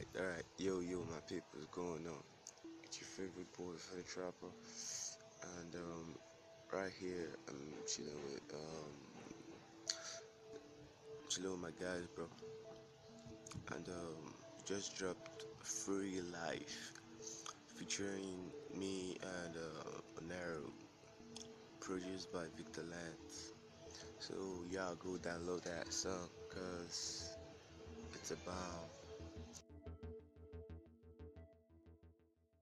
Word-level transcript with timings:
Alright, 0.00 0.26
alright. 0.28 0.44
Yo, 0.56 0.80
yo, 0.80 0.98
my 1.10 1.20
people, 1.28 1.44
what's 1.52 1.66
going 1.66 2.06
on? 2.06 2.22
It's 2.84 3.00
your 3.00 3.08
favorite 3.08 3.52
boy, 3.56 3.72
Funny 3.76 4.02
Trapper. 4.08 4.52
And, 5.58 5.74
um, 5.74 6.14
right 6.72 6.92
here, 6.98 7.36
I'm 7.48 7.74
chilling 7.86 8.14
with, 8.32 8.54
um, 8.54 8.94
chilling 11.28 11.52
um, 11.52 11.62
with 11.62 11.74
my 11.80 11.84
guys, 11.84 12.06
bro. 12.14 12.26
And, 13.74 13.88
um, 13.88 14.34
just 14.64 14.96
dropped 14.96 15.44
Free 15.62 16.20
Life 16.32 16.92
featuring 17.66 18.50
me 18.74 19.18
and, 19.44 19.56
uh, 19.56 20.20
Onero, 20.22 20.70
produced 21.80 22.32
by 22.32 22.44
Victor 22.56 22.84
Lance. 22.90 23.52
So, 24.18 24.34
y'all 24.70 24.94
go 24.94 25.18
download 25.18 25.62
that 25.64 25.92
song, 25.92 26.30
cause 26.48 27.36
it's 28.14 28.30
about. 28.30 28.99